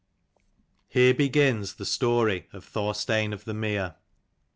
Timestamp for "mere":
3.53-3.97